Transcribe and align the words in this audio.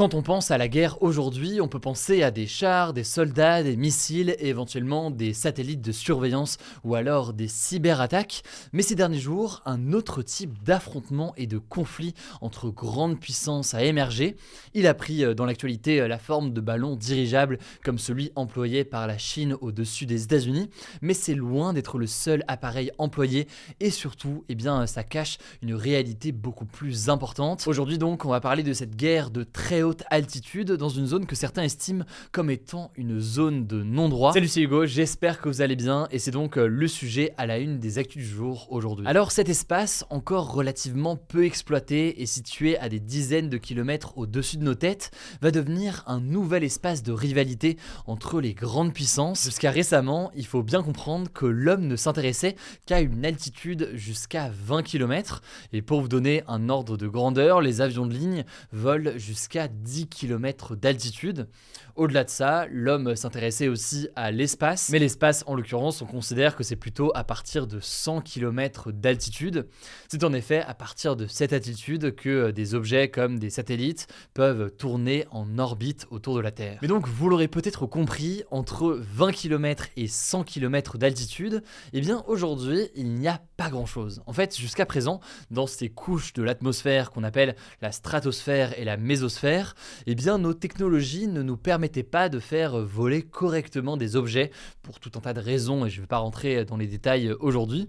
Quand 0.00 0.14
on 0.14 0.22
pense 0.22 0.50
à 0.50 0.56
la 0.56 0.66
guerre 0.66 1.02
aujourd'hui, 1.02 1.60
on 1.60 1.68
peut 1.68 1.78
penser 1.78 2.22
à 2.22 2.30
des 2.30 2.46
chars, 2.46 2.94
des 2.94 3.04
soldats, 3.04 3.62
des 3.62 3.76
missiles 3.76 4.34
et 4.38 4.48
éventuellement 4.48 5.10
des 5.10 5.34
satellites 5.34 5.82
de 5.82 5.92
surveillance 5.92 6.56
ou 6.84 6.94
alors 6.94 7.34
des 7.34 7.48
cyberattaques. 7.48 8.42
Mais 8.72 8.80
ces 8.80 8.94
derniers 8.94 9.18
jours, 9.18 9.60
un 9.66 9.92
autre 9.92 10.22
type 10.22 10.62
d'affrontement 10.62 11.34
et 11.36 11.46
de 11.46 11.58
conflit 11.58 12.14
entre 12.40 12.70
grandes 12.70 13.20
puissances 13.20 13.74
a 13.74 13.84
émergé. 13.84 14.38
Il 14.72 14.86
a 14.86 14.94
pris 14.94 15.22
euh, 15.22 15.34
dans 15.34 15.44
l'actualité 15.44 16.00
euh, 16.00 16.08
la 16.08 16.18
forme 16.18 16.54
de 16.54 16.62
ballons 16.62 16.96
dirigeables 16.96 17.58
comme 17.84 17.98
celui 17.98 18.32
employé 18.36 18.84
par 18.84 19.06
la 19.06 19.18
Chine 19.18 19.54
au-dessus 19.60 20.06
des 20.06 20.22
États-Unis, 20.22 20.70
mais 21.02 21.12
c'est 21.12 21.34
loin 21.34 21.74
d'être 21.74 21.98
le 21.98 22.06
seul 22.06 22.42
appareil 22.48 22.90
employé 22.96 23.48
et 23.80 23.90
surtout, 23.90 24.46
eh 24.48 24.54
bien, 24.54 24.86
ça 24.86 25.04
cache 25.04 25.36
une 25.60 25.74
réalité 25.74 26.32
beaucoup 26.32 26.64
plus 26.64 27.10
importante. 27.10 27.66
Aujourd'hui 27.66 27.98
donc, 27.98 28.24
on 28.24 28.30
va 28.30 28.40
parler 28.40 28.62
de 28.62 28.72
cette 28.72 28.96
guerre 28.96 29.30
de 29.30 29.42
très 29.44 29.82
haut 29.82 29.89
altitude 30.10 30.72
dans 30.72 30.88
une 30.88 31.06
zone 31.06 31.26
que 31.26 31.36
certains 31.36 31.62
estiment 31.62 32.04
comme 32.32 32.50
étant 32.50 32.90
une 32.96 33.20
zone 33.20 33.66
de 33.66 33.82
non-droit. 33.82 34.32
Salut 34.32 34.48
c'est 34.48 34.62
Hugo, 34.62 34.86
j'espère 34.86 35.40
que 35.40 35.48
vous 35.48 35.62
allez 35.62 35.76
bien 35.76 36.08
et 36.10 36.18
c'est 36.18 36.30
donc 36.30 36.56
euh, 36.56 36.66
le 36.66 36.88
sujet 36.88 37.34
à 37.38 37.46
la 37.46 37.58
une 37.58 37.78
des 37.78 37.98
actus 37.98 38.22
du 38.22 38.28
jour 38.28 38.66
aujourd'hui. 38.70 39.06
Alors 39.06 39.32
cet 39.32 39.48
espace, 39.48 40.04
encore 40.10 40.52
relativement 40.52 41.16
peu 41.16 41.44
exploité 41.44 42.22
et 42.22 42.26
situé 42.26 42.78
à 42.78 42.88
des 42.88 43.00
dizaines 43.00 43.48
de 43.48 43.58
kilomètres 43.58 44.16
au-dessus 44.16 44.56
de 44.56 44.64
nos 44.64 44.74
têtes, 44.74 45.10
va 45.42 45.50
devenir 45.50 46.02
un 46.06 46.20
nouvel 46.20 46.64
espace 46.64 47.02
de 47.02 47.12
rivalité 47.12 47.76
entre 48.06 48.40
les 48.40 48.54
grandes 48.54 48.92
puissances. 48.92 49.44
Jusqu'à 49.44 49.70
récemment, 49.70 50.30
il 50.34 50.46
faut 50.46 50.62
bien 50.62 50.82
comprendre 50.82 51.30
que 51.32 51.46
l'homme 51.46 51.86
ne 51.86 51.96
s'intéressait 51.96 52.56
qu'à 52.86 53.00
une 53.00 53.24
altitude 53.24 53.90
jusqu'à 53.94 54.50
20 54.66 54.82
km 54.82 55.42
et 55.72 55.82
pour 55.82 56.00
vous 56.00 56.08
donner 56.08 56.42
un 56.48 56.68
ordre 56.68 56.96
de 56.96 57.08
grandeur, 57.08 57.60
les 57.60 57.80
avions 57.80 58.06
de 58.06 58.14
ligne 58.14 58.44
volent 58.72 59.12
jusqu'à 59.16 59.68
10 59.70 60.08
km 60.08 60.76
d'altitude. 60.76 61.48
Au-delà 61.96 62.24
de 62.24 62.30
ça, 62.30 62.66
l'homme 62.70 63.16
s'intéressait 63.16 63.68
aussi 63.68 64.08
à 64.16 64.30
l'espace, 64.30 64.90
mais 64.90 64.98
l'espace 64.98 65.44
en 65.46 65.54
l'occurrence, 65.54 66.02
on 66.02 66.06
considère 66.06 66.56
que 66.56 66.62
c'est 66.62 66.76
plutôt 66.76 67.10
à 67.14 67.24
partir 67.24 67.66
de 67.66 67.80
100 67.80 68.22
km 68.22 68.92
d'altitude. 68.92 69.66
C'est 70.08 70.24
en 70.24 70.32
effet 70.32 70.62
à 70.62 70.74
partir 70.74 71.16
de 71.16 71.26
cette 71.26 71.52
altitude 71.52 72.14
que 72.14 72.50
des 72.50 72.74
objets 72.74 73.08
comme 73.08 73.38
des 73.38 73.50
satellites 73.50 74.06
peuvent 74.34 74.70
tourner 74.70 75.26
en 75.30 75.58
orbite 75.58 76.06
autour 76.10 76.36
de 76.36 76.40
la 76.40 76.50
Terre. 76.50 76.78
Mais 76.82 76.88
donc, 76.88 77.08
vous 77.08 77.28
l'aurez 77.28 77.48
peut-être 77.48 77.86
compris, 77.86 78.44
entre 78.50 79.00
20 79.14 79.32
km 79.32 79.88
et 79.96 80.06
100 80.06 80.44
km 80.44 80.98
d'altitude, 80.98 81.62
eh 81.92 82.00
bien 82.00 82.22
aujourd'hui, 82.26 82.88
il 82.94 83.14
n'y 83.14 83.28
a 83.28 83.40
pas 83.56 83.70
grand-chose. 83.70 84.22
En 84.26 84.32
fait, 84.32 84.56
jusqu'à 84.56 84.86
présent, 84.86 85.20
dans 85.50 85.66
ces 85.66 85.88
couches 85.88 86.32
de 86.32 86.42
l'atmosphère 86.42 87.10
qu'on 87.10 87.24
appelle 87.24 87.56
la 87.82 87.92
stratosphère 87.92 88.78
et 88.78 88.84
la 88.84 88.96
mésosphère, 88.96 89.59
eh 90.06 90.14
bien 90.14 90.38
nos 90.38 90.54
technologies 90.54 91.28
ne 91.28 91.42
nous 91.42 91.56
permettent 91.56 92.08
pas 92.10 92.28
de 92.28 92.38
faire 92.38 92.78
voler 92.78 93.22
correctement 93.22 93.96
des 93.96 94.16
objets 94.16 94.50
pour 94.82 95.00
tout 95.00 95.10
un 95.16 95.20
tas 95.20 95.32
de 95.32 95.40
raisons 95.40 95.86
et 95.86 95.90
je 95.90 95.96
ne 95.96 96.02
vais 96.02 96.06
pas 96.06 96.18
rentrer 96.18 96.64
dans 96.64 96.76
les 96.76 96.86
détails 96.86 97.32
aujourd'hui. 97.40 97.88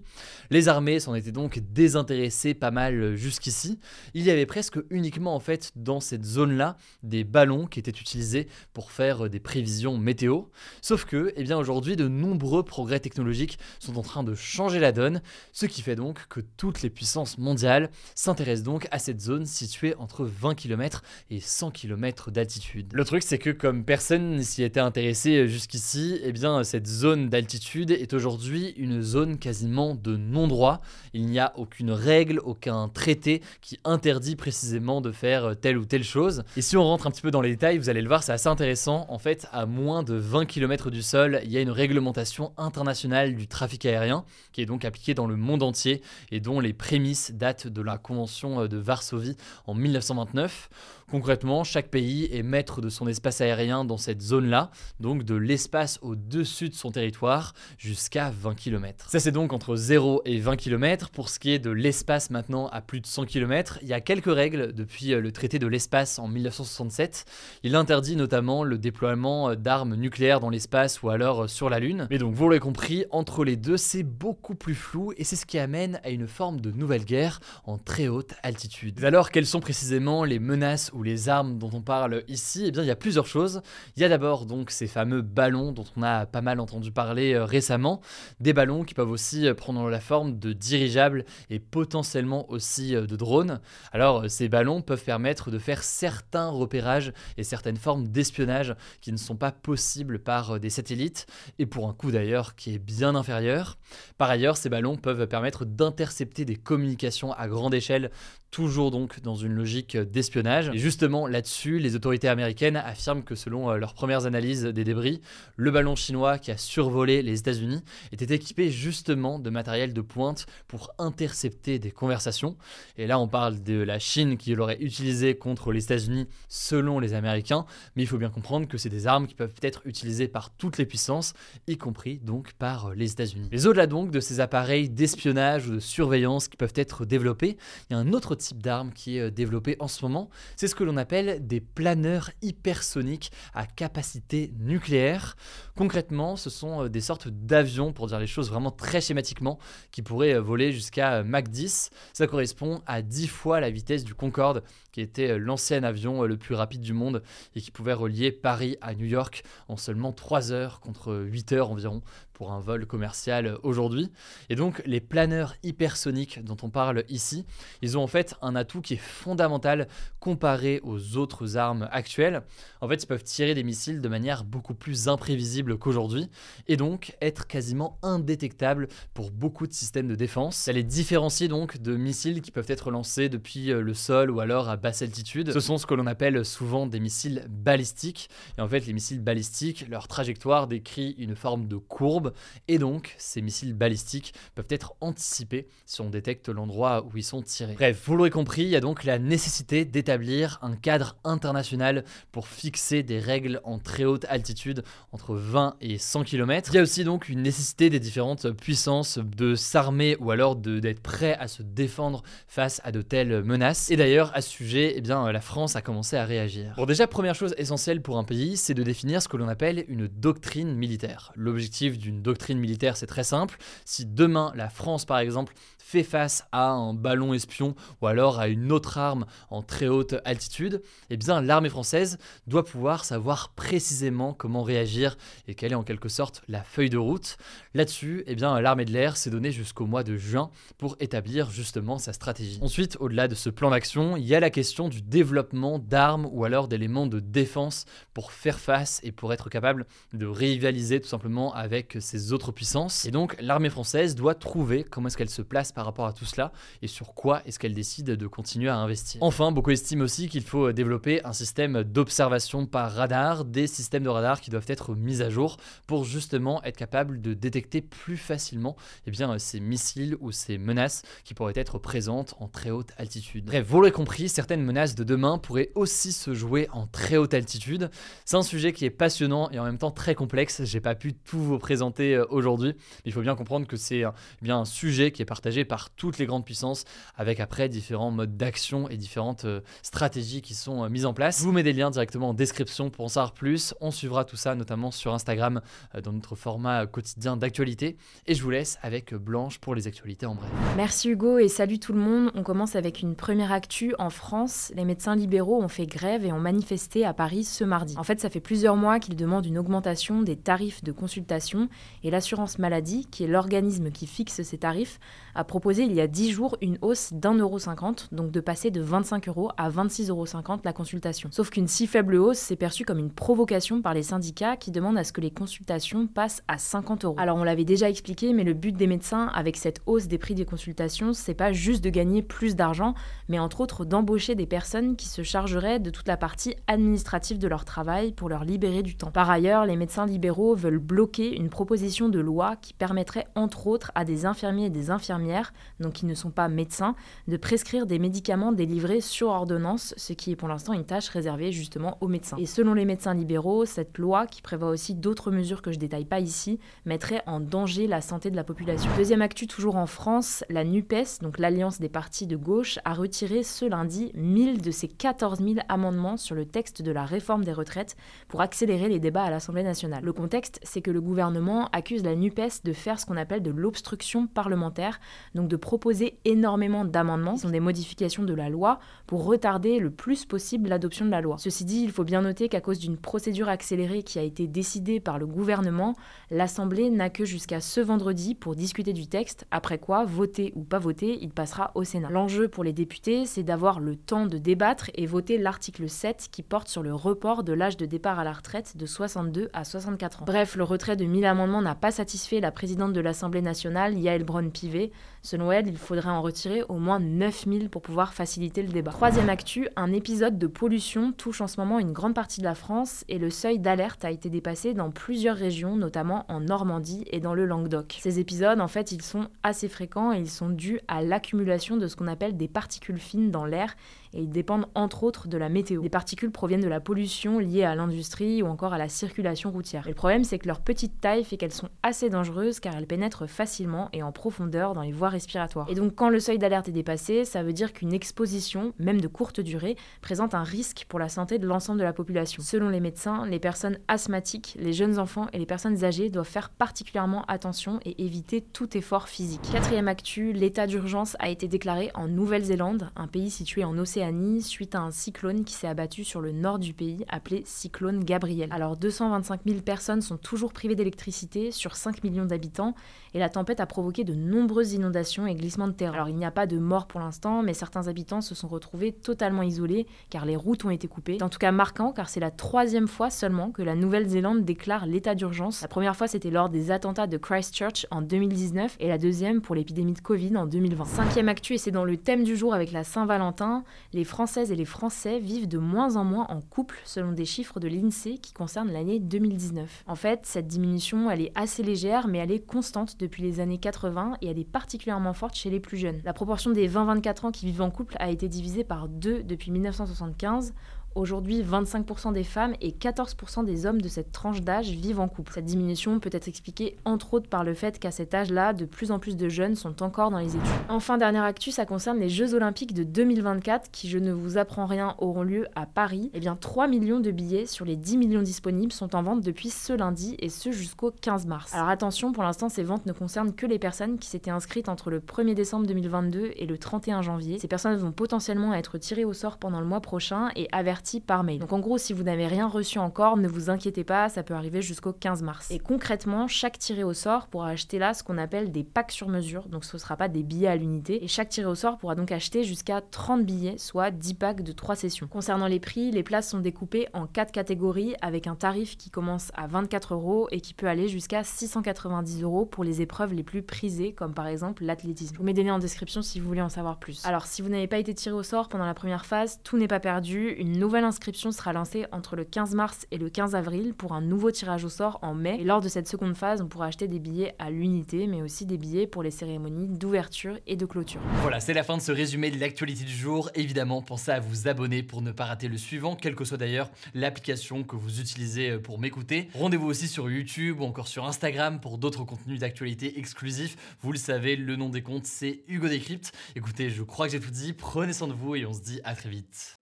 Les 0.50 0.68
armées 0.68 1.00
s'en 1.00 1.14
étaient 1.14 1.32
donc 1.32 1.60
désintéressées 1.72 2.54
pas 2.54 2.70
mal 2.70 3.14
jusqu'ici. 3.14 3.78
Il 4.14 4.22
y 4.22 4.30
avait 4.30 4.46
presque 4.46 4.78
uniquement 4.90 5.34
en 5.34 5.40
fait 5.40 5.72
dans 5.76 6.00
cette 6.00 6.24
zone-là 6.24 6.76
des 7.02 7.24
ballons 7.24 7.66
qui 7.66 7.78
étaient 7.78 7.90
utilisés 7.90 8.48
pour 8.72 8.92
faire 8.92 9.28
des 9.28 9.40
prévisions 9.40 9.98
météo. 9.98 10.42
Sauf 10.80 11.04
que, 11.04 11.32
eh 11.36 11.42
bien 11.42 11.56
aujourd'hui, 11.56 11.96
de 11.96 12.08
nombreux 12.08 12.62
progrès 12.62 13.00
technologiques 13.00 13.58
sont 13.78 13.96
en 13.96 14.02
train 14.02 14.22
de 14.22 14.34
changer 14.34 14.78
la 14.78 14.92
donne, 14.92 15.22
ce 15.52 15.66
qui 15.66 15.82
fait 15.82 15.96
donc 15.96 16.26
que 16.28 16.40
toutes 16.40 16.82
les 16.82 16.90
puissances 16.90 17.38
mondiales 17.38 17.90
s'intéressent 18.14 18.64
donc 18.64 18.88
à 18.90 18.98
cette 18.98 19.20
zone 19.20 19.46
située 19.46 19.94
entre 19.96 20.24
20 20.24 20.54
km 20.54 21.02
et 21.30 21.40
100 21.40 21.61
km 21.70 22.30
d'altitude. 22.30 22.88
Le 22.92 23.04
truc 23.04 23.22
c'est 23.22 23.38
que 23.38 23.50
comme 23.50 23.84
personne 23.84 24.42
s'y 24.42 24.62
était 24.62 24.80
intéressé 24.80 25.46
jusqu'ici, 25.48 26.20
eh 26.24 26.32
bien 26.32 26.64
cette 26.64 26.86
zone 26.86 27.28
d'altitude 27.28 27.90
est 27.90 28.12
aujourd'hui 28.12 28.74
une 28.76 29.02
zone 29.02 29.38
quasiment 29.38 29.94
de 29.94 30.16
non-droit. 30.16 30.80
Il 31.14 31.26
n'y 31.26 31.38
a 31.38 31.52
aucune 31.56 31.90
règle, 31.90 32.40
aucun 32.44 32.88
traité 32.88 33.42
qui 33.60 33.78
interdit 33.84 34.36
précisément 34.36 35.00
de 35.00 35.12
faire 35.12 35.54
telle 35.60 35.78
ou 35.78 35.84
telle 35.84 36.04
chose. 36.04 36.42
Et 36.56 36.62
si 36.62 36.76
on 36.76 36.84
rentre 36.84 37.06
un 37.06 37.10
petit 37.10 37.22
peu 37.22 37.30
dans 37.30 37.40
les 37.40 37.50
détails, 37.50 37.78
vous 37.78 37.88
allez 37.88 38.02
le 38.02 38.08
voir, 38.08 38.22
c'est 38.22 38.32
assez 38.32 38.48
intéressant. 38.48 39.06
En 39.08 39.18
fait, 39.18 39.46
à 39.52 39.66
moins 39.66 40.02
de 40.02 40.14
20 40.14 40.46
km 40.46 40.90
du 40.90 41.02
sol, 41.02 41.40
il 41.44 41.52
y 41.52 41.56
a 41.56 41.60
une 41.60 41.70
réglementation 41.70 42.52
internationale 42.56 43.34
du 43.34 43.46
trafic 43.46 43.86
aérien 43.86 44.24
qui 44.52 44.62
est 44.62 44.66
donc 44.66 44.84
appliquée 44.84 45.14
dans 45.14 45.26
le 45.26 45.36
monde 45.36 45.62
entier 45.62 46.02
et 46.30 46.40
dont 46.40 46.60
les 46.60 46.72
prémices 46.72 47.32
datent 47.32 47.66
de 47.66 47.82
la 47.82 47.98
Convention 47.98 48.66
de 48.66 48.76
Varsovie 48.76 49.36
en 49.66 49.74
1929. 49.74 50.68
Concrètement, 51.10 51.51
chaque 51.62 51.88
pays 51.88 52.28
est 52.32 52.42
maître 52.42 52.80
de 52.80 52.88
son 52.88 53.06
espace 53.06 53.40
aérien 53.40 53.84
dans 53.84 53.98
cette 53.98 54.22
zone-là, 54.22 54.70
donc 55.00 55.22
de 55.22 55.34
l'espace 55.34 55.98
au-dessus 56.02 56.68
de 56.70 56.74
son 56.74 56.90
territoire 56.90 57.52
jusqu'à 57.78 58.30
20 58.30 58.54
km. 58.54 59.10
Ça 59.10 59.20
c'est 59.20 59.30
donc 59.30 59.52
entre 59.52 59.76
0 59.76 60.22
et 60.24 60.38
20 60.38 60.56
km. 60.56 61.10
Pour 61.10 61.28
ce 61.28 61.38
qui 61.38 61.50
est 61.50 61.58
de 61.58 61.70
l'espace 61.70 62.30
maintenant 62.30 62.68
à 62.68 62.80
plus 62.80 63.00
de 63.00 63.06
100 63.06 63.26
km, 63.26 63.78
il 63.82 63.88
y 63.88 63.92
a 63.92 64.00
quelques 64.00 64.32
règles 64.32 64.72
depuis 64.72 65.12
euh, 65.12 65.20
le 65.20 65.30
traité 65.30 65.58
de 65.58 65.66
l'espace 65.66 66.18
en 66.18 66.26
1967. 66.26 67.26
Il 67.62 67.76
interdit 67.76 68.16
notamment 68.16 68.64
le 68.64 68.78
déploiement 68.78 69.50
euh, 69.50 69.54
d'armes 69.54 69.94
nucléaires 69.94 70.40
dans 70.40 70.50
l'espace 70.50 71.02
ou 71.02 71.10
alors 71.10 71.44
euh, 71.44 71.48
sur 71.48 71.68
la 71.68 71.78
Lune. 71.78 72.06
Mais 72.10 72.18
donc 72.18 72.34
vous 72.34 72.44
l'aurez 72.44 72.60
compris, 72.60 73.04
entre 73.10 73.44
les 73.44 73.56
deux 73.56 73.76
c'est 73.76 74.02
beaucoup 74.02 74.54
plus 74.54 74.74
flou 74.74 75.12
et 75.16 75.24
c'est 75.24 75.36
ce 75.36 75.46
qui 75.46 75.58
amène 75.58 76.00
à 76.02 76.10
une 76.10 76.26
forme 76.26 76.60
de 76.60 76.70
nouvelle 76.70 77.04
guerre 77.04 77.40
en 77.64 77.78
très 77.78 78.08
haute 78.08 78.32
altitude. 78.42 79.04
Alors 79.04 79.30
quelles 79.30 79.46
sont 79.46 79.60
précisément 79.60 80.24
les 80.24 80.38
menaces 80.38 80.90
ou 80.94 81.02
les 81.02 81.28
armes 81.28 81.41
dont 81.44 81.70
on 81.72 81.82
parle 81.82 82.22
ici, 82.28 82.64
eh 82.66 82.70
bien 82.70 82.82
il 82.82 82.86
y 82.86 82.90
a 82.90 82.96
plusieurs 82.96 83.26
choses. 83.26 83.62
Il 83.96 84.02
y 84.02 84.04
a 84.04 84.08
d'abord 84.08 84.46
donc 84.46 84.70
ces 84.70 84.86
fameux 84.86 85.22
ballons 85.22 85.72
dont 85.72 85.84
on 85.96 86.02
a 86.02 86.26
pas 86.26 86.40
mal 86.40 86.60
entendu 86.60 86.92
parler 86.92 87.34
euh, 87.34 87.44
récemment, 87.44 88.00
des 88.40 88.52
ballons 88.52 88.84
qui 88.84 88.94
peuvent 88.94 89.10
aussi 89.10 89.46
euh, 89.46 89.54
prendre 89.54 89.88
la 89.90 90.00
forme 90.00 90.38
de 90.38 90.52
dirigeables 90.52 91.24
et 91.50 91.58
potentiellement 91.58 92.50
aussi 92.50 92.94
euh, 92.96 93.06
de 93.06 93.16
drones. 93.16 93.60
Alors 93.92 94.30
ces 94.30 94.48
ballons 94.48 94.82
peuvent 94.82 95.04
permettre 95.04 95.50
de 95.50 95.58
faire 95.58 95.82
certains 95.82 96.48
repérages 96.48 97.12
et 97.36 97.44
certaines 97.44 97.76
formes 97.76 98.08
d'espionnage 98.08 98.74
qui 99.00 99.12
ne 99.12 99.16
sont 99.16 99.36
pas 99.36 99.52
possibles 99.52 100.18
par 100.18 100.60
des 100.60 100.70
satellites 100.70 101.26
et 101.58 101.66
pour 101.66 101.88
un 101.88 101.92
coût 101.92 102.10
d'ailleurs 102.10 102.54
qui 102.54 102.74
est 102.74 102.78
bien 102.78 103.14
inférieur. 103.14 103.76
Par 104.18 104.30
ailleurs, 104.30 104.56
ces 104.56 104.68
ballons 104.68 104.96
peuvent 104.96 105.26
permettre 105.26 105.64
d'intercepter 105.64 106.44
des 106.44 106.56
communications 106.56 107.32
à 107.32 107.48
grande 107.48 107.74
échelle 107.74 108.10
toujours 108.52 108.90
donc 108.90 109.20
dans 109.20 109.34
une 109.34 109.54
logique 109.54 109.96
d'espionnage. 109.96 110.70
Et 110.74 110.78
justement 110.78 111.26
là-dessus, 111.26 111.78
les 111.78 111.96
autorités 111.96 112.28
américaines 112.28 112.76
affirment 112.76 113.24
que 113.24 113.34
selon 113.34 113.70
euh, 113.70 113.78
leurs 113.78 113.94
premières 113.94 114.26
analyses 114.26 114.64
des 114.64 114.84
débris, 114.84 115.22
le 115.56 115.70
ballon 115.70 115.96
chinois 115.96 116.38
qui 116.38 116.50
a 116.50 116.58
survolé 116.58 117.22
les 117.22 117.40
États-Unis 117.40 117.80
était 118.12 118.32
équipé 118.34 118.70
justement 118.70 119.38
de 119.38 119.48
matériel 119.48 119.94
de 119.94 120.00
pointe 120.02 120.46
pour 120.68 120.92
intercepter 120.98 121.78
des 121.78 121.90
conversations. 121.90 122.56
Et 122.98 123.06
là, 123.06 123.18
on 123.18 123.26
parle 123.26 123.62
de 123.62 123.80
la 123.80 123.98
Chine 123.98 124.36
qui 124.36 124.54
l'aurait 124.54 124.80
utilisé 124.80 125.34
contre 125.34 125.72
les 125.72 125.84
États-Unis 125.84 126.28
selon 126.48 127.00
les 127.00 127.14
Américains, 127.14 127.64
mais 127.96 128.02
il 128.02 128.06
faut 128.06 128.18
bien 128.18 128.28
comprendre 128.28 128.68
que 128.68 128.76
c'est 128.76 128.90
des 128.90 129.06
armes 129.06 129.26
qui 129.26 129.34
peuvent 129.34 129.54
être 129.62 129.80
utilisées 129.86 130.28
par 130.28 130.50
toutes 130.50 130.76
les 130.76 130.84
puissances, 130.84 131.32
y 131.68 131.78
compris 131.78 132.18
donc 132.18 132.52
par 132.52 132.88
euh, 132.88 132.94
les 132.94 133.12
États-Unis. 133.12 133.48
Mais 133.50 133.66
au-delà 133.66 133.86
donc 133.86 134.10
de 134.10 134.20
ces 134.20 134.40
appareils 134.40 134.90
d'espionnage 134.90 135.68
ou 135.68 135.72
de 135.76 135.80
surveillance 135.80 136.48
qui 136.48 136.58
peuvent 136.58 136.74
être 136.76 137.06
développés, 137.06 137.56
il 137.88 137.94
y 137.94 137.96
a 137.96 137.98
un 137.98 138.12
autre 138.12 138.34
type 138.42 138.62
d'arme 138.62 138.92
qui 138.92 139.18
est 139.18 139.30
développé 139.30 139.76
en 139.80 139.88
ce 139.88 140.04
moment. 140.04 140.28
C'est 140.56 140.68
ce 140.68 140.74
que 140.74 140.84
l'on 140.84 140.96
appelle 140.96 141.46
des 141.46 141.60
planeurs 141.60 142.30
hypersoniques 142.42 143.32
à 143.54 143.66
capacité 143.66 144.52
nucléaire. 144.58 145.36
Concrètement, 145.76 146.36
ce 146.36 146.50
sont 146.50 146.88
des 146.88 147.00
sortes 147.00 147.28
d'avions, 147.28 147.92
pour 147.92 148.06
dire 148.06 148.18
les 148.18 148.26
choses 148.26 148.50
vraiment 148.50 148.70
très 148.70 149.00
schématiquement, 149.00 149.58
qui 149.90 150.02
pourraient 150.02 150.38
voler 150.38 150.72
jusqu'à 150.72 151.22
Mach 151.22 151.44
10. 151.44 151.90
Ça 152.12 152.26
correspond 152.26 152.82
à 152.86 153.02
10 153.02 153.28
fois 153.28 153.60
la 153.60 153.70
vitesse 153.70 154.04
du 154.04 154.14
Concorde, 154.14 154.62
qui 154.92 155.00
était 155.00 155.38
l'ancien 155.38 155.82
avion 155.82 156.22
le 156.24 156.36
plus 156.36 156.54
rapide 156.54 156.82
du 156.82 156.92
monde 156.92 157.22
et 157.54 157.60
qui 157.60 157.70
pouvait 157.70 157.92
relier 157.92 158.30
Paris 158.30 158.76
à 158.80 158.94
New 158.94 159.06
York 159.06 159.42
en 159.68 159.76
seulement 159.76 160.12
3 160.12 160.52
heures 160.52 160.80
contre 160.80 161.14
8 161.14 161.52
heures 161.52 161.70
environ 161.70 162.02
pour 162.32 162.52
un 162.52 162.60
vol 162.60 162.86
commercial 162.86 163.58
aujourd'hui. 163.62 164.10
Et 164.48 164.56
donc 164.56 164.82
les 164.86 165.00
planeurs 165.00 165.54
hypersoniques 165.62 166.44
dont 166.44 166.56
on 166.62 166.70
parle 166.70 167.04
ici, 167.08 167.44
ils 167.82 167.98
ont 167.98 168.02
en 168.02 168.06
fait 168.06 168.34
un 168.42 168.56
atout 168.56 168.80
qui 168.80 168.94
est 168.94 168.96
fondamental 168.96 169.88
comparé 170.20 170.80
aux 170.82 171.16
autres 171.16 171.56
armes 171.56 171.88
actuelles. 171.92 172.42
En 172.80 172.88
fait, 172.88 173.02
ils 173.02 173.06
peuvent 173.06 173.24
tirer 173.24 173.54
des 173.54 173.64
missiles 173.64 174.00
de 174.00 174.08
manière 174.08 174.44
beaucoup 174.44 174.74
plus 174.74 175.08
imprévisible 175.08 175.78
qu'aujourd'hui 175.78 176.28
et 176.68 176.76
donc 176.76 177.16
être 177.20 177.46
quasiment 177.46 177.98
indétectables 178.02 178.88
pour 179.14 179.30
beaucoup 179.30 179.66
de 179.66 179.72
systèmes 179.72 180.08
de 180.08 180.14
défense. 180.14 180.56
Ça 180.56 180.72
les 180.72 180.82
différencie 180.82 181.48
donc 181.48 181.78
de 181.78 181.96
missiles 181.96 182.40
qui 182.40 182.50
peuvent 182.50 182.66
être 182.68 182.90
lancés 182.90 183.28
depuis 183.28 183.70
euh, 183.70 183.80
le 183.80 183.94
sol 183.94 184.30
ou 184.30 184.40
alors 184.40 184.68
à 184.68 184.76
basse 184.76 185.02
altitude. 185.02 185.52
Ce 185.52 185.60
sont 185.60 185.78
ce 185.78 185.86
que 185.86 185.94
l'on 185.94 186.06
appelle 186.06 186.44
souvent 186.44 186.86
des 186.86 187.00
missiles 187.00 187.46
balistiques. 187.48 188.30
Et 188.58 188.60
en 188.60 188.68
fait, 188.68 188.86
les 188.86 188.92
missiles 188.92 189.20
balistiques, 189.20 189.86
leur 189.88 190.08
trajectoire 190.08 190.66
décrit 190.66 191.14
une 191.18 191.34
forme 191.34 191.66
de 191.66 191.76
courbe 191.76 192.21
et 192.68 192.78
donc 192.78 193.14
ces 193.18 193.42
missiles 193.42 193.74
balistiques 193.74 194.34
peuvent 194.54 194.66
être 194.70 194.94
anticipés 195.00 195.68
si 195.86 196.00
on 196.00 196.10
détecte 196.10 196.48
l'endroit 196.48 197.04
où 197.04 197.16
ils 197.16 197.24
sont 197.24 197.42
tirés. 197.42 197.74
Bref, 197.74 198.02
vous 198.06 198.16
l'aurez 198.16 198.30
compris, 198.30 198.62
il 198.62 198.68
y 198.68 198.76
a 198.76 198.80
donc 198.80 199.04
la 199.04 199.18
nécessité 199.18 199.84
d'établir 199.84 200.58
un 200.62 200.76
cadre 200.76 201.16
international 201.24 202.04
pour 202.30 202.48
fixer 202.48 203.02
des 203.02 203.18
règles 203.18 203.60
en 203.64 203.78
très 203.78 204.04
haute 204.04 204.24
altitude, 204.28 204.82
entre 205.12 205.34
20 205.34 205.76
et 205.80 205.98
100 205.98 206.24
km. 206.24 206.70
Il 206.72 206.76
y 206.76 206.78
a 206.78 206.82
aussi 206.82 207.04
donc 207.04 207.28
une 207.28 207.42
nécessité 207.42 207.90
des 207.90 208.00
différentes 208.00 208.50
puissances 208.50 209.18
de 209.18 209.54
s'armer 209.54 210.16
ou 210.20 210.30
alors 210.30 210.56
d'être 210.56 211.00
prêt 211.00 211.36
à 211.38 211.48
se 211.48 211.62
défendre 211.62 212.22
face 212.46 212.80
à 212.84 212.92
de 212.92 213.02
telles 213.02 213.42
menaces. 213.42 213.90
Et 213.90 213.96
d'ailleurs, 213.96 214.30
à 214.34 214.40
ce 214.40 214.50
sujet, 214.50 214.94
eh 214.96 215.00
la 215.00 215.40
France 215.40 215.76
a 215.76 215.82
commencé 215.82 216.16
à 216.16 216.24
réagir. 216.24 216.74
Bon, 216.76 216.86
déjà, 216.86 217.06
première 217.06 217.34
chose 217.34 217.54
essentielle 217.58 218.00
pour 218.00 218.18
un 218.18 218.24
pays, 218.24 218.56
c'est 218.56 218.74
de 218.74 218.82
définir 218.82 219.22
ce 219.22 219.28
que 219.28 219.36
l'on 219.36 219.48
appelle 219.48 219.84
une 219.88 220.06
doctrine 220.06 220.74
militaire. 220.74 221.32
L'objectif 221.36 221.98
d'une 222.12 222.22
doctrine 222.22 222.58
militaire, 222.58 222.96
c'est 222.96 223.06
très 223.06 223.24
simple. 223.24 223.56
Si 223.84 224.04
demain 224.04 224.52
la 224.54 224.68
France, 224.68 225.04
par 225.04 225.18
exemple, 225.18 225.54
fait 225.78 226.02
face 226.02 226.44
à 226.52 226.70
un 226.70 226.94
ballon 226.94 227.34
espion 227.34 227.74
ou 228.00 228.06
alors 228.06 228.38
à 228.38 228.48
une 228.48 228.72
autre 228.72 228.96
arme 228.96 229.26
en 229.50 229.62
très 229.62 229.88
haute 229.88 230.14
altitude, 230.24 230.80
eh 231.10 231.18
bien 231.18 231.42
l'armée 231.42 231.68
française 231.68 232.18
doit 232.46 232.64
pouvoir 232.64 233.04
savoir 233.04 233.50
précisément 233.50 234.32
comment 234.32 234.62
réagir 234.62 235.18
et 235.48 235.54
quelle 235.54 235.72
est 235.72 235.76
en 235.76 235.82
quelque 235.82 236.08
sorte 236.08 236.42
la 236.48 236.62
feuille 236.62 236.88
de 236.88 236.96
route. 236.96 237.36
Là-dessus, 237.74 238.24
eh 238.26 238.34
bien 238.34 238.58
l'armée 238.60 238.86
de 238.86 238.92
l'air 238.92 239.18
s'est 239.18 239.28
donnée 239.28 239.52
jusqu'au 239.52 239.84
mois 239.84 240.02
de 240.02 240.16
juin 240.16 240.50
pour 240.78 240.96
établir 240.98 241.50
justement 241.50 241.98
sa 241.98 242.14
stratégie. 242.14 242.58
Ensuite, 242.62 242.96
au-delà 243.00 243.28
de 243.28 243.34
ce 243.34 243.50
plan 243.50 243.68
d'action, 243.68 244.16
il 244.16 244.24
y 244.24 244.34
a 244.34 244.40
la 244.40 244.50
question 244.50 244.88
du 244.88 245.02
développement 245.02 245.78
d'armes 245.78 246.26
ou 246.32 246.44
alors 246.44 246.68
d'éléments 246.68 247.06
de 247.06 247.20
défense 247.20 247.84
pour 248.14 248.32
faire 248.32 248.58
face 248.58 249.00
et 249.02 249.12
pour 249.12 249.32
être 249.34 249.50
capable 249.50 249.86
de 250.14 250.26
rivaliser 250.26 251.00
tout 251.00 251.08
simplement 251.08 251.52
avec 251.52 251.98
ces 252.02 252.32
autres 252.32 252.52
puissances. 252.52 253.04
Et 253.06 253.10
donc 253.10 253.36
l'armée 253.40 253.70
française 253.70 254.14
doit 254.14 254.34
trouver 254.34 254.84
comment 254.84 255.08
est-ce 255.08 255.16
qu'elle 255.16 255.30
se 255.30 255.42
place 255.42 255.72
par 255.72 255.84
rapport 255.84 256.06
à 256.06 256.12
tout 256.12 256.24
cela 256.24 256.52
et 256.82 256.86
sur 256.86 257.14
quoi 257.14 257.42
est-ce 257.46 257.58
qu'elle 257.58 257.74
décide 257.74 258.10
de 258.10 258.26
continuer 258.26 258.68
à 258.68 258.76
investir. 258.76 259.22
Enfin, 259.22 259.52
beaucoup 259.52 259.70
estiment 259.70 260.04
aussi 260.04 260.28
qu'il 260.28 260.44
faut 260.44 260.72
développer 260.72 261.24
un 261.24 261.32
système 261.32 261.82
d'observation 261.84 262.66
par 262.66 262.92
radar, 262.92 263.44
des 263.44 263.66
systèmes 263.66 264.02
de 264.02 264.08
radar 264.08 264.40
qui 264.40 264.50
doivent 264.50 264.66
être 264.68 264.94
mis 264.94 265.22
à 265.22 265.30
jour 265.30 265.56
pour 265.86 266.04
justement 266.04 266.62
être 266.64 266.76
capable 266.76 267.20
de 267.20 267.34
détecter 267.34 267.80
plus 267.80 268.16
facilement 268.16 268.76
eh 269.06 269.10
bien, 269.10 269.38
ces 269.38 269.60
missiles 269.60 270.16
ou 270.20 270.32
ces 270.32 270.58
menaces 270.58 271.02
qui 271.24 271.34
pourraient 271.34 271.52
être 271.56 271.78
présentes 271.78 272.34
en 272.40 272.48
très 272.48 272.70
haute 272.70 272.90
altitude. 272.96 273.46
Bref, 273.46 273.66
vous 273.66 273.78
l'aurez 273.78 273.92
compris, 273.92 274.28
certaines 274.28 274.62
menaces 274.62 274.94
de 274.94 275.04
demain 275.04 275.38
pourraient 275.38 275.70
aussi 275.74 276.12
se 276.12 276.34
jouer 276.34 276.68
en 276.72 276.86
très 276.86 277.16
haute 277.16 277.34
altitude. 277.34 277.90
C'est 278.24 278.36
un 278.36 278.42
sujet 278.42 278.72
qui 278.72 278.84
est 278.84 278.90
passionnant 278.90 279.50
et 279.50 279.58
en 279.58 279.64
même 279.64 279.78
temps 279.78 279.90
très 279.90 280.14
complexe. 280.14 280.64
J'ai 280.64 280.80
pas 280.80 280.94
pu 280.94 281.14
tout 281.14 281.38
vous 281.38 281.58
présenter 281.58 281.91
euh, 282.00 282.26
aujourd'hui. 282.30 282.74
Il 283.04 283.12
faut 283.12 283.20
bien 283.20 283.34
comprendre 283.34 283.66
que 283.66 283.76
c'est 283.76 284.00
eh 284.00 284.44
bien 284.44 284.58
un 284.58 284.64
sujet 284.64 285.12
qui 285.12 285.22
est 285.22 285.26
partagé 285.26 285.64
par 285.64 285.90
toutes 285.90 286.18
les 286.18 286.26
grandes 286.26 286.44
puissances 286.44 286.84
avec 287.16 287.40
après 287.40 287.68
différents 287.68 288.10
modes 288.10 288.36
d'action 288.36 288.88
et 288.88 288.96
différentes 288.96 289.44
euh, 289.44 289.60
stratégies 289.82 290.42
qui 290.42 290.54
sont 290.54 290.84
euh, 290.84 290.88
mises 290.88 291.06
en 291.06 291.14
place. 291.14 291.38
Je 291.38 291.44
vous 291.44 291.52
mets 291.52 291.62
des 291.62 291.72
liens 291.72 291.90
directement 291.90 292.30
en 292.30 292.34
description 292.34 292.90
pour 292.90 293.04
en 293.04 293.08
savoir 293.08 293.32
plus. 293.32 293.74
On 293.80 293.90
suivra 293.90 294.24
tout 294.24 294.36
ça 294.36 294.54
notamment 294.54 294.90
sur 294.90 295.14
Instagram 295.14 295.60
dans 296.02 296.12
notre 296.12 296.34
format 296.34 296.86
quotidien 296.86 297.36
d'actualité. 297.36 297.96
Et 298.26 298.34
je 298.34 298.42
vous 298.42 298.50
laisse 298.50 298.78
avec 298.82 299.14
Blanche 299.14 299.58
pour 299.58 299.74
les 299.74 299.86
actualités 299.86 300.26
en 300.26 300.34
bref. 300.34 300.50
Merci 300.76 301.10
Hugo 301.10 301.38
et 301.38 301.48
salut 301.48 301.78
tout 301.78 301.92
le 301.92 302.00
monde. 302.00 302.30
On 302.34 302.42
commence 302.42 302.76
avec 302.76 303.00
une 303.00 303.14
première 303.14 303.52
actu. 303.52 303.94
En 303.98 304.10
France, 304.10 304.72
les 304.74 304.84
médecins 304.84 305.16
libéraux 305.16 305.62
ont 305.62 305.68
fait 305.68 305.86
grève 305.86 306.24
et 306.24 306.32
ont 306.32 306.40
manifesté 306.40 307.04
à 307.04 307.14
Paris 307.14 307.44
ce 307.44 307.64
mardi. 307.64 307.94
En 307.96 308.04
fait, 308.04 308.20
ça 308.20 308.30
fait 308.30 308.40
plusieurs 308.40 308.76
mois 308.76 308.98
qu'ils 308.98 309.16
demandent 309.16 309.46
une 309.46 309.58
augmentation 309.58 310.22
des 310.22 310.36
tarifs 310.36 310.82
de 310.82 310.92
consultation 310.92 311.68
et 312.02 312.10
l'assurance 312.10 312.58
maladie, 312.58 313.06
qui 313.10 313.24
est 313.24 313.28
l'organisme 313.28 313.90
qui 313.90 314.06
fixe 314.06 314.42
ces 314.42 314.58
tarifs, 314.58 314.98
a 315.34 315.44
proposé 315.44 315.84
il 315.84 315.92
y 315.92 316.00
a 316.00 316.06
10 316.06 316.30
jours 316.30 316.56
une 316.60 316.78
hausse 316.82 317.12
d'un 317.12 317.34
euro 317.34 317.58
cinquante, 317.58 318.08
donc 318.12 318.30
de 318.30 318.40
passer 318.40 318.70
de 318.70 318.80
25 318.80 319.28
euros 319.28 319.50
à 319.56 319.70
26,50 319.70 320.10
euros 320.10 320.26
la 320.64 320.72
consultation. 320.72 321.28
Sauf 321.32 321.50
qu'une 321.50 321.68
si 321.68 321.86
faible 321.86 322.16
hausse 322.16 322.38
s'est 322.38 322.56
perçue 322.56 322.84
comme 322.84 322.98
une 322.98 323.10
provocation 323.10 323.82
par 323.82 323.94
les 323.94 324.02
syndicats 324.02 324.56
qui 324.56 324.70
demandent 324.70 324.98
à 324.98 325.04
ce 325.04 325.12
que 325.12 325.20
les 325.20 325.30
consultations 325.30 326.06
passent 326.06 326.42
à 326.48 326.58
50 326.58 327.04
euros. 327.04 327.16
Alors 327.18 327.36
on 327.36 327.44
l'avait 327.44 327.64
déjà 327.64 327.88
expliqué, 327.88 328.32
mais 328.32 328.44
le 328.44 328.54
but 328.54 328.76
des 328.76 328.86
médecins 328.86 329.28
avec 329.34 329.56
cette 329.56 329.80
hausse 329.86 330.06
des 330.06 330.18
prix 330.18 330.34
des 330.34 330.44
consultations, 330.44 331.12
c'est 331.12 331.34
pas 331.34 331.52
juste 331.52 331.82
de 331.82 331.90
gagner 331.90 332.22
plus 332.22 332.56
d'argent, 332.56 332.94
mais 333.28 333.38
entre 333.38 333.60
autres 333.60 333.84
d'embaucher 333.84 334.34
des 334.34 334.46
personnes 334.46 334.96
qui 334.96 335.08
se 335.08 335.22
chargeraient 335.22 335.80
de 335.80 335.90
toute 335.90 336.08
la 336.08 336.16
partie 336.16 336.54
administrative 336.66 337.38
de 337.38 337.48
leur 337.48 337.64
travail 337.64 338.12
pour 338.12 338.28
leur 338.28 338.44
libérer 338.44 338.82
du 338.82 338.96
temps. 338.96 339.10
Par 339.10 339.30
ailleurs, 339.30 339.66
les 339.66 339.76
médecins 339.76 340.06
libéraux 340.06 340.54
veulent 340.54 340.78
bloquer 340.78 341.36
une 341.36 341.48
proposition 341.48 341.71
de 341.72 342.20
loi 342.20 342.56
qui 342.56 342.74
permettrait 342.74 343.26
entre 343.34 343.66
autres 343.66 343.92
à 343.94 344.04
des 344.04 344.26
infirmiers 344.26 344.66
et 344.66 344.70
des 344.70 344.90
infirmières, 344.90 345.52
donc 345.80 345.94
qui 345.94 346.06
ne 346.06 346.14
sont 346.14 346.30
pas 346.30 346.48
médecins, 346.48 346.94
de 347.28 347.36
prescrire 347.36 347.86
des 347.86 347.98
médicaments 347.98 348.52
délivrés 348.52 349.00
sur 349.00 349.28
ordonnance, 349.28 349.94
ce 349.96 350.12
qui 350.12 350.32
est 350.32 350.36
pour 350.36 350.48
l'instant 350.48 350.74
une 350.74 350.84
tâche 350.84 351.08
réservée 351.08 351.50
justement 351.50 351.96
aux 352.00 352.08
médecins. 352.08 352.36
Et 352.36 352.46
selon 352.46 352.74
les 352.74 352.84
médecins 352.84 353.14
libéraux, 353.14 353.64
cette 353.64 353.96
loi, 353.98 354.26
qui 354.26 354.42
prévoit 354.42 354.68
aussi 354.68 354.94
d'autres 354.94 355.30
mesures 355.30 355.62
que 355.62 355.72
je 355.72 355.78
détaille 355.78 356.04
pas 356.04 356.20
ici, 356.20 356.58
mettrait 356.84 357.22
en 357.26 357.40
danger 357.40 357.86
la 357.86 358.00
santé 358.00 358.30
de 358.30 358.36
la 358.36 358.44
population. 358.44 358.90
Deuxième 358.96 359.22
actu 359.22 359.46
toujours 359.46 359.76
en 359.76 359.86
France, 359.86 360.44
la 360.50 360.64
NUPES, 360.64 361.22
donc 361.22 361.38
l'Alliance 361.38 361.80
des 361.80 361.88
partis 361.88 362.26
de 362.26 362.36
gauche, 362.36 362.78
a 362.84 362.92
retiré 362.92 363.42
ce 363.42 363.64
lundi 363.64 364.12
1000 364.14 364.60
de 364.60 364.70
ses 364.70 364.88
14 364.88 365.40
000 365.40 365.54
amendements 365.68 366.16
sur 366.16 366.34
le 366.34 366.44
texte 366.44 366.82
de 366.82 366.92
la 366.92 367.04
réforme 367.04 367.44
des 367.44 367.52
retraites 367.52 367.96
pour 368.28 368.42
accélérer 368.42 368.88
les 368.88 369.00
débats 369.00 369.24
à 369.24 369.30
l'Assemblée 369.30 369.62
nationale. 369.62 370.04
Le 370.04 370.12
contexte, 370.12 370.60
c'est 370.62 370.82
que 370.82 370.90
le 370.90 371.00
gouvernement 371.00 371.61
accuse 371.72 372.02
la 372.02 372.14
NUPES 372.14 372.64
de 372.64 372.72
faire 372.72 372.98
ce 372.98 373.06
qu'on 373.06 373.16
appelle 373.16 373.42
de 373.42 373.50
l'obstruction 373.50 374.26
parlementaire, 374.26 375.00
donc 375.34 375.48
de 375.48 375.56
proposer 375.56 376.18
énormément 376.24 376.84
d'amendements, 376.84 377.34
qui 377.34 377.40
sont 377.40 377.50
des 377.50 377.60
modifications 377.60 378.22
de 378.24 378.34
la 378.34 378.48
loi, 378.48 378.78
pour 379.06 379.24
retarder 379.24 379.78
le 379.78 379.90
plus 379.90 380.24
possible 380.24 380.68
l'adoption 380.68 381.04
de 381.04 381.10
la 381.10 381.20
loi. 381.20 381.36
Ceci 381.38 381.64
dit, 381.64 381.82
il 381.82 381.92
faut 381.92 382.04
bien 382.04 382.22
noter 382.22 382.48
qu'à 382.48 382.60
cause 382.60 382.78
d'une 382.78 382.96
procédure 382.96 383.48
accélérée 383.48 384.02
qui 384.02 384.18
a 384.18 384.22
été 384.22 384.46
décidée 384.46 385.00
par 385.00 385.18
le 385.18 385.26
gouvernement, 385.26 385.94
l'Assemblée 386.30 386.90
n'a 386.90 387.10
que 387.10 387.24
jusqu'à 387.24 387.60
ce 387.60 387.80
vendredi 387.80 388.34
pour 388.34 388.54
discuter 388.56 388.92
du 388.92 389.06
texte, 389.06 389.46
après 389.50 389.78
quoi, 389.78 390.04
voter 390.04 390.52
ou 390.54 390.62
pas 390.62 390.78
voter, 390.78 391.18
il 391.20 391.30
passera 391.30 391.72
au 391.74 391.84
Sénat. 391.84 392.10
L'enjeu 392.10 392.48
pour 392.48 392.64
les 392.64 392.72
députés, 392.72 393.26
c'est 393.26 393.42
d'avoir 393.42 393.80
le 393.80 393.96
temps 393.96 394.26
de 394.26 394.38
débattre 394.38 394.90
et 394.94 395.06
voter 395.06 395.38
l'article 395.38 395.88
7 395.88 396.28
qui 396.30 396.42
porte 396.42 396.68
sur 396.68 396.82
le 396.82 396.94
report 396.94 397.44
de 397.44 397.52
l'âge 397.52 397.76
de 397.76 397.86
départ 397.86 398.18
à 398.18 398.24
la 398.24 398.32
retraite 398.32 398.76
de 398.76 398.86
62 398.86 399.50
à 399.52 399.64
64 399.64 400.22
ans. 400.22 400.24
Bref, 400.26 400.56
le 400.56 400.64
retrait 400.64 400.96
de 400.96 401.04
1000 401.04 401.24
amendements 401.24 401.51
n'a 401.60 401.74
pas 401.74 401.90
satisfait 401.90 402.40
la 402.40 402.50
présidente 402.50 402.94
de 402.94 403.00
l'Assemblée 403.00 403.42
nationale, 403.42 403.98
Yael 403.98 404.24
Braun-Pivet. 404.24 404.92
Selon 405.24 405.52
elle, 405.52 405.68
il 405.68 405.78
faudrait 405.78 406.10
en 406.10 406.20
retirer 406.20 406.64
au 406.68 406.78
moins 406.78 406.98
9000 406.98 407.70
pour 407.70 407.80
pouvoir 407.80 408.12
faciliter 408.12 408.60
le 408.60 408.72
débat. 408.72 408.90
Troisième 408.90 409.28
actu, 409.28 409.68
un 409.76 409.92
épisode 409.92 410.36
de 410.36 410.48
pollution 410.48 411.12
touche 411.12 411.40
en 411.40 411.46
ce 411.46 411.60
moment 411.60 411.78
une 411.78 411.92
grande 411.92 412.14
partie 412.14 412.40
de 412.40 412.44
la 412.44 412.56
France 412.56 413.04
et 413.08 413.18
le 413.18 413.30
seuil 413.30 413.60
d'alerte 413.60 414.04
a 414.04 414.10
été 414.10 414.30
dépassé 414.30 414.74
dans 414.74 414.90
plusieurs 414.90 415.36
régions, 415.36 415.76
notamment 415.76 416.24
en 416.28 416.40
Normandie 416.40 417.04
et 417.12 417.20
dans 417.20 417.34
le 417.34 417.46
Languedoc. 417.46 417.98
Ces 418.00 418.18
épisodes, 418.18 418.60
en 418.60 418.66
fait, 418.66 418.90
ils 418.90 419.00
sont 419.00 419.28
assez 419.44 419.68
fréquents 419.68 420.12
et 420.12 420.18
ils 420.18 420.28
sont 420.28 420.48
dus 420.48 420.80
à 420.88 421.02
l'accumulation 421.02 421.76
de 421.76 421.86
ce 421.86 421.94
qu'on 421.94 422.08
appelle 422.08 422.36
des 422.36 422.48
particules 422.48 422.98
fines 422.98 423.30
dans 423.30 423.44
l'air 423.44 423.76
et 424.14 424.22
ils 424.22 424.30
dépendent 424.30 424.66
entre 424.74 425.04
autres 425.04 425.28
de 425.28 425.38
la 425.38 425.48
météo. 425.48 425.82
Les 425.82 425.88
particules 425.88 426.32
proviennent 426.32 426.60
de 426.60 426.68
la 426.68 426.80
pollution 426.80 427.38
liée 427.38 427.62
à 427.62 427.76
l'industrie 427.76 428.42
ou 428.42 428.46
encore 428.46 428.72
à 428.72 428.78
la 428.78 428.88
circulation 428.88 429.52
routière. 429.52 429.86
Le 429.86 429.94
problème, 429.94 430.24
c'est 430.24 430.40
que 430.40 430.48
leur 430.48 430.60
petite 430.60 431.00
taille 431.00 431.24
fait 431.24 431.36
qu'elles 431.36 431.52
sont 431.52 431.70
assez 431.84 432.10
dangereuses 432.10 432.58
car 432.58 432.74
elles 432.74 432.88
pénètrent 432.88 433.28
facilement 433.28 433.88
et 433.92 434.02
en 434.02 434.10
profondeur 434.10 434.74
dans 434.74 434.82
les 434.82 434.92
voies 434.92 435.11
respiratoires. 435.12 435.68
Et 435.70 435.74
donc, 435.74 435.94
quand 435.94 436.08
le 436.08 436.18
seuil 436.18 436.38
d'alerte 436.38 436.68
est 436.68 436.72
dépassé, 436.72 437.24
ça 437.24 437.42
veut 437.42 437.52
dire 437.52 437.72
qu'une 437.72 437.92
exposition, 437.92 438.72
même 438.78 439.00
de 439.00 439.08
courte 439.08 439.40
durée, 439.40 439.76
présente 440.00 440.34
un 440.34 440.42
risque 440.42 440.86
pour 440.88 440.98
la 440.98 441.08
santé 441.08 441.38
de 441.38 441.46
l'ensemble 441.46 441.78
de 441.78 441.84
la 441.84 441.92
population. 441.92 442.42
Selon 442.42 442.68
les 442.68 442.80
médecins, 442.80 443.26
les 443.26 443.38
personnes 443.38 443.78
asthmatiques, 443.88 444.56
les 444.58 444.72
jeunes 444.72 444.98
enfants 444.98 445.28
et 445.32 445.38
les 445.38 445.46
personnes 445.46 445.84
âgées 445.84 446.08
doivent 446.08 446.26
faire 446.26 446.50
particulièrement 446.50 447.24
attention 447.28 447.78
et 447.84 448.04
éviter 448.04 448.40
tout 448.40 448.76
effort 448.76 449.08
physique. 449.08 449.42
Quatrième 449.52 449.88
actu, 449.88 450.32
l'état 450.32 450.66
d'urgence 450.66 451.16
a 451.18 451.28
été 451.28 451.48
déclaré 451.48 451.90
en 451.94 452.08
Nouvelle-Zélande, 452.08 452.90
un 452.96 453.06
pays 453.06 453.30
situé 453.30 453.64
en 453.64 453.76
Océanie, 453.78 454.42
suite 454.42 454.74
à 454.74 454.80
un 454.80 454.90
cyclone 454.90 455.44
qui 455.44 455.54
s'est 455.54 455.68
abattu 455.68 456.04
sur 456.04 456.20
le 456.20 456.32
nord 456.32 456.58
du 456.58 456.72
pays, 456.72 457.04
appelé 457.08 457.42
cyclone 457.44 458.02
Gabriel. 458.04 458.48
Alors 458.52 458.76
225 458.76 459.40
000 459.46 459.60
personnes 459.60 460.02
sont 460.02 460.16
toujours 460.16 460.52
privées 460.52 460.74
d'électricité 460.74 461.50
sur 461.50 461.76
5 461.76 462.02
millions 462.04 462.24
d'habitants, 462.24 462.74
et 463.14 463.18
la 463.18 463.28
tempête 463.28 463.60
a 463.60 463.66
provoqué 463.66 464.04
de 464.04 464.14
nombreuses 464.14 464.72
inondations 464.72 465.01
et 465.02 465.34
glissements 465.34 465.68
de 465.68 465.72
terrain. 465.72 465.94
Alors 465.94 466.08
il 466.08 466.16
n'y 466.16 466.24
a 466.24 466.30
pas 466.30 466.46
de 466.46 466.58
mort 466.58 466.86
pour 466.86 467.00
l'instant, 467.00 467.42
mais 467.42 467.54
certains 467.54 467.88
habitants 467.88 468.20
se 468.20 468.34
sont 468.34 468.48
retrouvés 468.48 468.92
totalement 468.92 469.42
isolés 469.42 469.86
car 470.10 470.24
les 470.24 470.36
routes 470.36 470.64
ont 470.64 470.70
été 470.70 470.88
coupées. 470.88 471.18
En 471.22 471.28
tout 471.28 471.38
cas 471.38 471.52
marquant 471.52 471.92
car 471.92 472.08
c'est 472.08 472.20
la 472.20 472.30
troisième 472.30 472.88
fois 472.88 473.10
seulement 473.10 473.50
que 473.50 473.62
la 473.62 473.74
Nouvelle-Zélande 473.74 474.44
déclare 474.44 474.86
l'état 474.86 475.14
d'urgence. 475.14 475.62
La 475.62 475.68
première 475.68 475.96
fois 475.96 476.06
c'était 476.06 476.30
lors 476.30 476.48
des 476.48 476.70
attentats 476.70 477.06
de 477.06 477.16
Christchurch 477.16 477.86
en 477.90 478.02
2019 478.02 478.76
et 478.80 478.88
la 478.88 478.98
deuxième 478.98 479.40
pour 479.40 479.54
l'épidémie 479.54 479.94
de 479.94 480.00
Covid 480.00 480.36
en 480.36 480.46
2020. 480.46 480.84
Cinquième 480.84 481.28
actu 481.28 481.54
et 481.54 481.58
c'est 481.58 481.70
dans 481.70 481.84
le 481.84 481.96
thème 481.96 482.24
du 482.24 482.36
jour 482.36 482.54
avec 482.54 482.72
la 482.72 482.84
Saint-Valentin, 482.84 483.64
les 483.92 484.04
Françaises 484.04 484.52
et 484.52 484.56
les 484.56 484.64
Français 484.64 485.18
vivent 485.18 485.48
de 485.48 485.58
moins 485.58 485.96
en 485.96 486.04
moins 486.04 486.26
en 486.28 486.40
couple 486.40 486.80
selon 486.84 487.12
des 487.12 487.24
chiffres 487.24 487.60
de 487.60 487.68
l'INSEE 487.68 488.18
qui 488.18 488.32
concernent 488.32 488.70
l'année 488.70 489.00
2019. 489.00 489.84
En 489.86 489.94
fait, 489.96 490.20
cette 490.24 490.46
diminution 490.46 491.10
elle 491.10 491.22
est 491.22 491.32
assez 491.34 491.62
légère 491.62 492.06
mais 492.08 492.18
elle 492.18 492.30
est 492.32 492.46
constante 492.46 492.98
depuis 492.98 493.22
les 493.22 493.40
années 493.40 493.58
80 493.58 494.18
et 494.20 494.28
elle 494.28 494.38
est 494.38 494.44
particulièrement 494.44 494.91
forte 495.12 495.34
chez 495.34 495.50
les 495.50 495.60
plus 495.60 495.76
jeunes. 495.76 496.00
La 496.04 496.12
proportion 496.12 496.50
des 496.50 496.68
20-24 496.68 497.26
ans 497.26 497.30
qui 497.30 497.46
vivent 497.46 497.62
en 497.62 497.70
couple 497.70 497.96
a 497.98 498.10
été 498.10 498.28
divisée 498.28 498.64
par 498.64 498.88
deux 498.88 499.22
depuis 499.22 499.50
1975 499.50 500.54
Aujourd'hui, 500.94 501.42
25% 501.42 502.12
des 502.12 502.22
femmes 502.22 502.54
et 502.60 502.70
14% 502.70 503.44
des 503.44 503.64
hommes 503.64 503.80
de 503.80 503.88
cette 503.88 504.12
tranche 504.12 504.42
d'âge 504.42 504.70
vivent 504.70 505.00
en 505.00 505.08
couple. 505.08 505.32
Cette 505.32 505.46
diminution 505.46 505.98
peut 506.00 506.10
être 506.12 506.28
expliquée 506.28 506.76
entre 506.84 507.14
autres 507.14 507.28
par 507.30 507.44
le 507.44 507.54
fait 507.54 507.78
qu'à 507.78 507.90
cet 507.90 508.12
âge-là, 508.12 508.52
de 508.52 508.66
plus 508.66 508.90
en 508.90 508.98
plus 508.98 509.16
de 509.16 509.28
jeunes 509.28 509.54
sont 509.54 509.82
encore 509.82 510.10
dans 510.10 510.18
les 510.18 510.36
études. 510.36 510.42
Enfin, 510.68 510.98
dernière 510.98 511.24
actu, 511.24 511.50
ça 511.50 511.64
concerne 511.64 511.98
les 511.98 512.10
Jeux 512.10 512.34
Olympiques 512.34 512.74
de 512.74 512.84
2024 512.84 513.70
qui, 513.70 513.88
je 513.88 513.98
ne 513.98 514.12
vous 514.12 514.36
apprends 514.36 514.66
rien, 514.66 514.94
auront 514.98 515.22
lieu 515.22 515.46
à 515.54 515.64
Paris. 515.64 516.10
Eh 516.12 516.20
bien, 516.20 516.36
3 516.36 516.68
millions 516.68 517.00
de 517.00 517.10
billets 517.10 517.46
sur 517.46 517.64
les 517.64 517.76
10 517.76 517.96
millions 517.96 518.22
disponibles 518.22 518.72
sont 518.72 518.94
en 518.94 519.02
vente 519.02 519.22
depuis 519.22 519.48
ce 519.48 519.72
lundi 519.72 520.16
et 520.18 520.28
ce 520.28 520.52
jusqu'au 520.52 520.90
15 520.90 521.26
mars. 521.26 521.54
Alors 521.54 521.68
attention, 521.68 522.12
pour 522.12 522.22
l'instant, 522.22 522.50
ces 522.50 522.64
ventes 522.64 522.84
ne 522.84 522.92
concernent 522.92 523.32
que 523.32 523.46
les 523.46 523.58
personnes 523.58 523.98
qui 523.98 524.08
s'étaient 524.08 524.30
inscrites 524.30 524.68
entre 524.68 524.90
le 524.90 525.00
1er 525.00 525.34
décembre 525.34 525.66
2022 525.66 526.32
et 526.36 526.44
le 526.44 526.58
31 526.58 527.00
janvier. 527.00 527.38
Ces 527.38 527.48
personnes 527.48 527.76
vont 527.76 527.92
potentiellement 527.92 528.52
être 528.52 528.76
tirées 528.76 529.06
au 529.06 529.14
sort 529.14 529.38
pendant 529.38 529.60
le 529.60 529.66
mois 529.66 529.80
prochain 529.80 530.28
et 530.36 530.48
averties 530.52 530.81
par 531.00 531.24
mail. 531.24 531.38
Donc 531.38 531.52
en 531.52 531.60
gros, 531.60 531.78
si 531.78 531.92
vous 531.92 532.02
n'avez 532.02 532.26
rien 532.26 532.46
reçu 532.46 532.78
encore, 532.78 533.16
ne 533.16 533.28
vous 533.28 533.50
inquiétez 533.50 533.84
pas, 533.84 534.08
ça 534.08 534.22
peut 534.22 534.34
arriver 534.34 534.62
jusqu'au 534.62 534.92
15 534.92 535.22
mars. 535.22 535.50
Et 535.50 535.58
concrètement, 535.58 536.28
chaque 536.28 536.58
tiré 536.58 536.84
au 536.84 536.94
sort 536.94 537.26
pourra 537.28 537.48
acheter 537.48 537.78
là 537.78 537.94
ce 537.94 538.02
qu'on 538.02 538.18
appelle 538.18 538.52
des 538.52 538.64
packs 538.64 538.92
sur 538.92 539.08
mesure, 539.08 539.48
donc 539.48 539.64
ce 539.64 539.76
ne 539.76 539.80
sera 539.80 539.96
pas 539.96 540.08
des 540.08 540.22
billets 540.22 540.48
à 540.48 540.56
l'unité. 540.56 541.02
Et 541.04 541.08
chaque 541.08 541.28
tiré 541.28 541.46
au 541.46 541.54
sort 541.54 541.78
pourra 541.78 541.94
donc 541.94 542.12
acheter 542.12 542.44
jusqu'à 542.44 542.80
30 542.80 543.24
billets, 543.24 543.58
soit 543.58 543.90
10 543.90 544.14
packs 544.14 544.42
de 544.42 544.52
3 544.52 544.76
sessions. 544.76 545.06
Concernant 545.06 545.46
les 545.46 545.60
prix, 545.60 545.90
les 545.90 546.02
places 546.02 546.30
sont 546.30 546.40
découpées 546.40 546.88
en 546.92 547.06
4 547.06 547.32
catégories 547.32 547.94
avec 548.02 548.26
un 548.26 548.34
tarif 548.34 548.76
qui 548.76 548.90
commence 548.90 549.30
à 549.34 549.46
24 549.46 549.94
euros 549.94 550.28
et 550.30 550.40
qui 550.40 550.54
peut 550.54 550.66
aller 550.66 550.88
jusqu'à 550.88 551.24
690 551.24 552.22
euros 552.22 552.46
pour 552.46 552.64
les 552.64 552.80
épreuves 552.80 553.14
les 553.14 553.22
plus 553.22 553.42
prisées, 553.42 553.92
comme 553.92 554.14
par 554.14 554.26
exemple 554.26 554.64
l'athlétisme. 554.64 555.14
Je 555.14 555.18
vous 555.18 555.24
mets 555.24 555.32
des 555.32 555.44
liens 555.44 555.54
en 555.54 555.58
description 555.58 556.02
si 556.02 556.20
vous 556.20 556.26
voulez 556.26 556.42
en 556.42 556.48
savoir 556.48 556.78
plus. 556.78 557.04
Alors 557.04 557.26
si 557.26 557.42
vous 557.42 557.48
n'avez 557.48 557.66
pas 557.66 557.78
été 557.78 557.94
tiré 557.94 558.14
au 558.14 558.22
sort 558.22 558.48
pendant 558.48 558.66
la 558.66 558.74
première 558.74 559.06
phase, 559.06 559.40
tout 559.44 559.56
n'est 559.56 559.68
pas 559.68 559.80
perdu. 559.80 560.30
Une 560.30 560.58
nouvelle 560.58 560.71
nouvelle 560.72 560.84
inscription 560.86 561.32
sera 561.32 561.52
lancée 561.52 561.84
entre 561.92 562.16
le 562.16 562.24
15 562.24 562.54
mars 562.54 562.86
et 562.90 562.96
le 562.96 563.10
15 563.10 563.34
avril 563.34 563.74
pour 563.74 563.92
un 563.92 564.00
nouveau 564.00 564.30
tirage 564.30 564.64
au 564.64 564.70
sort 564.70 564.98
en 565.02 565.12
mai. 565.12 565.36
Et 565.38 565.44
lors 565.44 565.60
de 565.60 565.68
cette 565.68 565.86
seconde 565.86 566.16
phase, 566.16 566.40
on 566.40 566.48
pourra 566.48 566.64
acheter 566.64 566.88
des 566.88 566.98
billets 566.98 567.34
à 567.38 567.50
l'unité, 567.50 568.06
mais 568.06 568.22
aussi 568.22 568.46
des 568.46 568.56
billets 568.56 568.86
pour 568.86 569.02
les 569.02 569.10
cérémonies 569.10 569.68
d'ouverture 569.68 570.38
et 570.46 570.56
de 570.56 570.64
clôture. 570.64 571.02
Voilà, 571.20 571.40
c'est 571.40 571.52
la 571.52 571.62
fin 571.62 571.76
de 571.76 571.82
ce 571.82 571.92
résumé 571.92 572.30
de 572.30 572.40
l'actualité 572.40 572.84
du 572.84 572.94
jour. 572.94 573.28
Évidemment, 573.34 573.82
pensez 573.82 574.12
à 574.12 574.20
vous 574.20 574.48
abonner 574.48 574.82
pour 574.82 575.02
ne 575.02 575.12
pas 575.12 575.26
rater 575.26 575.46
le 575.46 575.58
suivant, 575.58 575.94
quelle 575.94 576.14
que 576.14 576.24
soit 576.24 576.38
d'ailleurs 576.38 576.70
l'application 576.94 577.64
que 577.64 577.76
vous 577.76 578.00
utilisez 578.00 578.56
pour 578.56 578.78
m'écouter. 578.78 579.28
Rendez-vous 579.34 579.66
aussi 579.66 579.88
sur 579.88 580.08
YouTube 580.08 580.60
ou 580.60 580.64
encore 580.64 580.88
sur 580.88 581.04
Instagram 581.04 581.60
pour 581.60 581.76
d'autres 581.76 582.04
contenus 582.04 582.40
d'actualité 582.40 582.98
exclusifs. 582.98 583.76
Vous 583.82 583.92
le 583.92 583.98
savez, 583.98 584.36
le 584.36 584.56
nom 584.56 584.70
des 584.70 584.80
comptes, 584.80 585.04
c'est 585.04 585.42
Hugo 585.48 585.68
Décrypte. 585.68 586.12
Écoutez, 586.34 586.70
je 586.70 586.82
crois 586.82 587.08
que 587.08 587.12
j'ai 587.12 587.20
tout 587.20 587.30
dit. 587.30 587.52
Prenez 587.52 587.92
soin 587.92 588.08
de 588.08 588.14
vous 588.14 588.36
et 588.36 588.46
on 588.46 588.54
se 588.54 588.62
dit 588.62 588.80
à 588.84 588.94
très 588.94 589.10
vite. 589.10 589.61